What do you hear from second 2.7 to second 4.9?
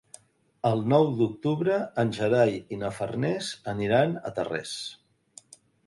i na Farners aniran a Tarrés.